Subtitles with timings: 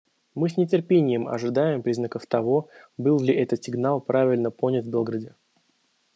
[0.33, 5.35] Мы с нетерпением ожидаем признаков того, был ли этот сигнал правильно понят в Белграде.